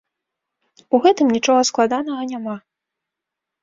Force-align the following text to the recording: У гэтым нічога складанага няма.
У 0.95 1.01
гэтым 1.05 1.27
нічога 1.35 1.69
складанага 1.73 2.21
няма. 2.35 2.61